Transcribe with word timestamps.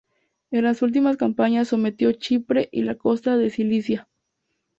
En 0.49 0.63
las 0.63 0.81
últimas 0.81 1.15
campañas 1.15 1.67
sometió 1.67 2.11
Chipre 2.13 2.69
y 2.71 2.81
la 2.81 2.95
costa 2.95 3.37
de 3.37 3.51
Cilicia. 3.51 4.09